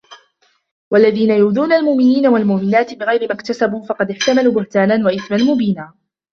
[0.91, 5.93] وَالَّذينَ يُؤذونَ المُؤمِنينَ وَالمُؤمِناتِ بِغَيرِ مَا اكتَسَبوا فَقَدِ احتَمَلوا بُهتانًا وَإِثمًا مُبينًا